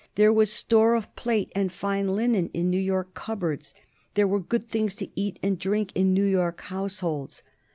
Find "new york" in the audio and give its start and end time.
2.71-3.13, 6.11-6.59